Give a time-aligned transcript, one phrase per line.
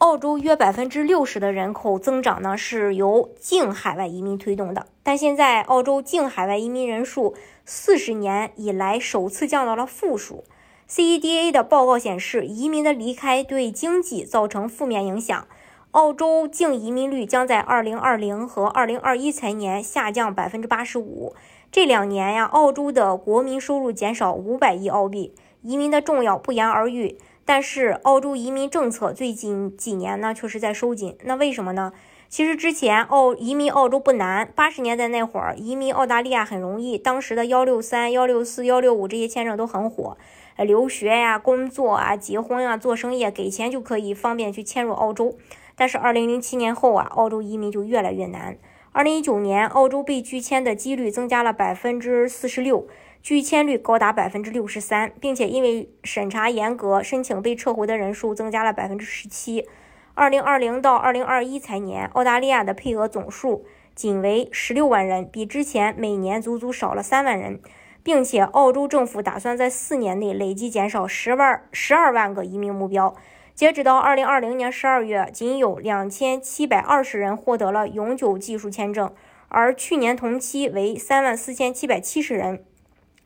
[0.00, 4.86] 澳洲约百分之六十的人口增长呢，是由净海外移民推动的。
[5.02, 7.34] 但现在，澳洲净海外移民人数
[7.66, 10.44] 四十年以来首次降到了负数。
[10.88, 15.46] CEDA 的报告显示，移民的离开对经济造成负面影响。
[15.90, 21.34] 澳洲净移民率将在二零二零和二零二一财年下降百分之八十五。
[21.70, 27.18] 这两年呀，澳洲的国民收入减少五百亿澳币，移民的重要不言而喻。
[27.52, 31.16] 但是澳洲移民政策最近几年呢，确实在收紧。
[31.24, 31.92] 那为什么呢？
[32.28, 40.16] 其实之前澳移民澳洲不难，八十年代那会儿移民澳大利亚很容易，当时的幺六三、幺六四、幺六五这些签证都很火，
[40.58, 45.36] 留学呀、工作啊、结婚啊、做生意，给钱就可以方便去迁入澳洲。
[45.74, 48.58] 但是二零零七年后啊，澳洲移民就越来越难。
[48.92, 52.88] 二零一九年，澳洲被拒签的几率增加了百分之四十六。
[53.22, 59.68] 拒签率高达百分之六十三，并且因为审查严格，申请被撤回的人数增加了百分之十七。
[60.14, 67.60] 二零二零到二零二一财年，澳大利亚的配额总数仅为十六万人，比之前每年足足少了三万人，
[68.02, 73.14] 并且澳洲政府打算在四年内累计减少十万十二万个移民目标。
[73.60, 79.12] 截止到二零二零年十二月，仅有两千七百二十人获得了永久技术签证，
[79.48, 82.64] 而去年同期为三万四千七百七十人。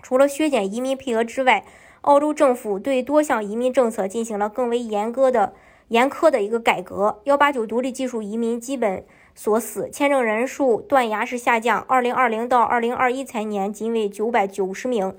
[0.00, 1.66] 除了削减移民配额之外，
[2.00, 5.52] 澳洲政府对多项移民政策进行了更为严格的、
[5.88, 7.20] 严苛的一个改革。
[7.24, 11.84] 幺八九独立技术移民基本锁死，签证人数断崖式下降。
[11.86, 15.14] 二零二零到二零二一财年仅为九百九十名。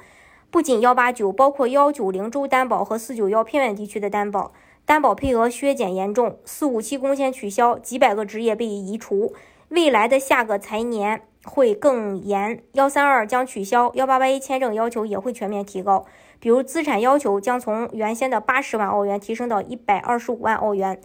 [0.54, 4.52] 不仅幺八九，包括幺九零州担保和四九幺偏远地区的担保，
[4.86, 6.38] 担保配额削减严重。
[6.46, 9.34] 四五七工签取消，几百个职业被移除。
[9.70, 11.24] 未来的下个财年。
[11.44, 16.06] 会更严，幺三二将取消，幺八八一签证要求也会全面提高，
[16.40, 21.02] 比如资产要求将从原先的八十万澳元提升到一百二十五万澳元，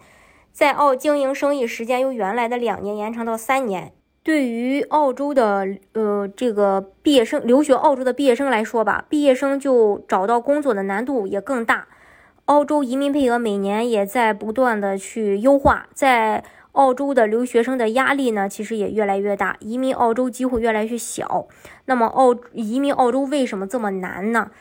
[0.53, 3.91] 在澳经营生意时间由原来的两年延长到三年。
[4.23, 11.87] 对于澳洲的呃这个毕业生留学澳洲的毕业生来说吧，毕业生就找到工作的难度也更大。
[12.45, 16.43] 澳洲移民配额每年也在不断的去优化，在。
[16.73, 21.47] 澳洲的留学生的压力呢，其实也越来越大，移民澳洲机会越来越小。
[21.85, 24.51] 那么，澳移民澳洲为什么这么难呢？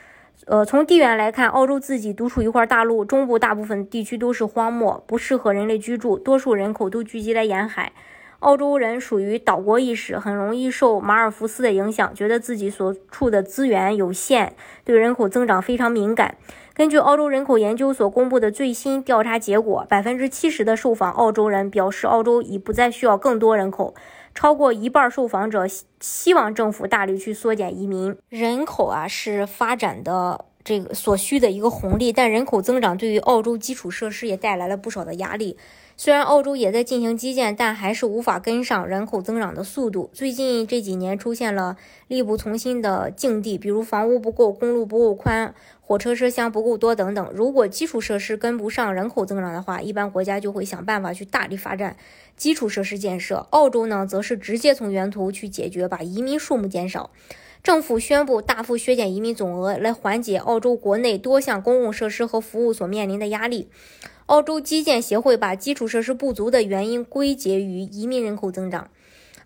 [0.47, 7.93] 呃，从地缘来看，澳洲自己独处一块大陆，中部大部分地区都是荒漠，不适合人类居住，多数人口都聚集在沿海。
[8.41, 14.53] 澳洲人属于岛国意识，很容易受马尔福斯的影响，觉得自己所处的资源有限，
[14.85, 16.37] 对人口增长非常敏感。
[16.73, 23.95] 根据澳洲人口研究所公布的最新调查结果，百分之七十的受访澳洲人表示，澳洲已不再需要更多人口。
[24.33, 25.67] 超过一半受访者
[25.99, 35.57] 希望政府大力去缩减移民人口啊，是发展的这个所需的一个红利，但人口增长对于澳洲基础设施也带来了不少的压力。
[35.97, 40.11] 虽然澳洲也在进行基建，但还是无法跟上人口增长的速度。
[40.13, 47.31] 最近这几年出现了力不从心的境地，比如房屋不够、公路不够宽、火车车厢不够多等等。
[47.33, 51.97] 如果基础设施跟不上人口增长的话，一般国家就会想办法去大力发展
[52.37, 53.47] 基础设施建设。
[53.51, 57.09] 澳洲呢，则是直接从源头去解决，把移民数目减少。
[57.63, 63.69] 政府宣布大幅削减移民总额，来缓解澳洲国内多项公共设施和服务所面临的压力。
[64.27, 68.91] 澳洲基建协会把基础设施不足的原因归结于移民人口增长。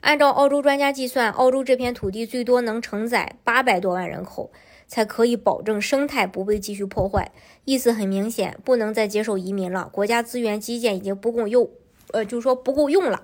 [0.01, 4.51] 按照澳洲专家计算，澳洲这片土地最多能承载八百多万人口，
[4.89, 7.31] 才可以保证生态不被继续破坏。
[7.65, 9.89] 意思很明显，不能再接受移民了。
[9.93, 11.71] 国家资源基建已经不够用，
[12.11, 13.23] 呃，就是说不够用了。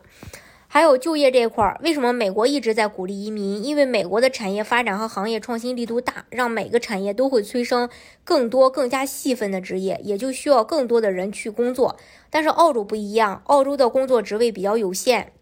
[0.71, 3.65] 还有就业这一块儿，为什么美国一直在鼓励移民？
[3.65, 7.89] 因为美国的产业发展和行业创新力度大，让每个产业都会催生
[8.23, 11.97] 更多更加细分的职业，也就需要更多的人去工作。
[12.29, 15.33] 但是澳洲不一样，澳洲的工作职位比较有限。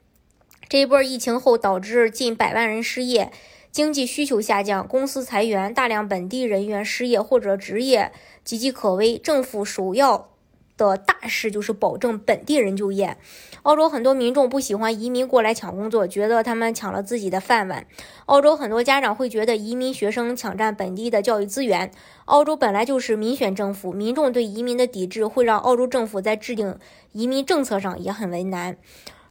[0.69, 3.33] 这一波疫情后导致近百万人失业，
[3.73, 8.13] 经济需求下降，公司裁员，大量本地人员失业或者职业
[8.47, 9.19] 岌岌可危。
[9.19, 10.31] 政府首要
[10.77, 13.17] 的大事就是保证本地人就业。
[13.63, 17.87] 澳洲很多民众不喜欢移民过来抢工作，觉得他们抢了自己的饭碗。
[18.27, 21.91] 澳洲很多家长会觉得移民学生抢占本地的教育资源。
[22.27, 26.79] 澳洲本来就是民选政府，民众对移民的抵制会让澳洲政府在制定
[27.13, 28.77] 移民政策上也很为难。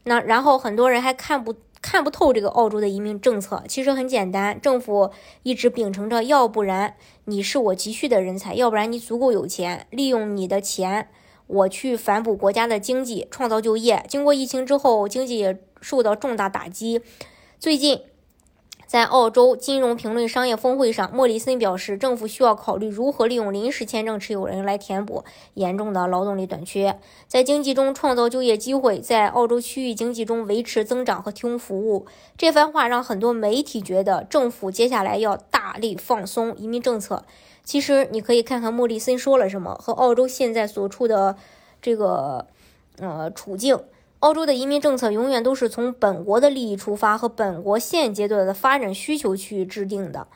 [0.04, 3.64] 那然后很多人还看不看不透这个澳洲的移民政策。
[3.68, 5.12] 其实很简单，政府
[5.44, 6.96] 一直秉承着，要不然
[7.26, 11.10] 你是我急需的人才，要不然你足够有钱，利用你的钱，
[11.48, 14.06] 我去反哺国家的经济，创造就业。
[14.08, 17.02] 经过疫情之后，经济受到重大打击，
[17.60, 18.02] 最近。
[18.88, 25.24] 在澳洲金融评论商业峰会上，莫里森表示，政府需要考虑如何利用临时签证持有人来填补
[25.56, 32.06] 严重的劳动力短缺，在经济中创造就业机会，在澳洲区域经济中维持增长和提供服务。
[32.38, 37.26] 这番话让很多媒体觉得政府接下来要大力放松移民政策。
[37.64, 41.36] 其实，你可以看看莫里森说了什么和澳洲现在所处的
[41.82, 42.46] 这个
[43.00, 43.80] 呃处境。
[44.20, 50.28] 澳洲的移民政策永远都是从本国的利益出发和本国现阶段的发展需求去制定的。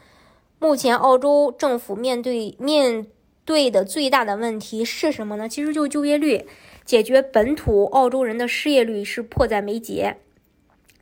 [0.59, 3.07] 目前，澳洲政府面对面
[3.45, 5.49] 对的最大的问题是什么呢？
[5.49, 6.45] 其实就就业率，
[6.83, 10.17] 解决本土澳洲人的失业率是迫在眉睫。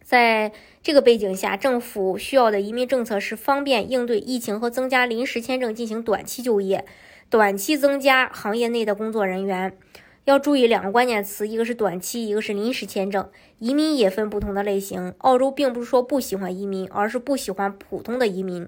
[0.04, 6.86] 在这个背景下，政府需要的移民政策是方便应对疫情和增加临时签证进行短期就业，
[7.30, 9.78] 短期增加行业内的工作人员。
[10.28, 13.30] 要注意两个关键词，一个是短期，一个是临时签证。
[13.60, 15.16] 移民也分不同的类型。
[15.20, 18.68] 澳洲并不是说不喜欢移民，而是不喜欢普通的移民。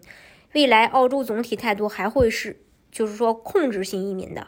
[0.54, 2.62] 未来澳洲总体态度还会是，
[2.94, 4.48] 就是说控制性移民的。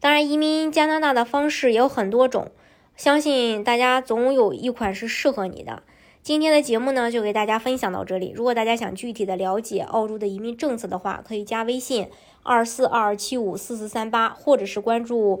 [0.00, 2.50] 当然，移民加拿大的方式也有很多种，
[2.96, 5.84] 相信大家总有一款是适合你的。
[6.24, 8.32] 今天的节目呢，就给大家分享到这里。
[8.34, 12.08] 如果大家想具体的了解澳洲的移民政策的话，可以加微信
[12.42, 15.40] 二四二二七五四四三八，或者是关注。